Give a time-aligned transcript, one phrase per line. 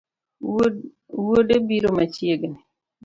[1.25, 2.59] Wuode biro machiegni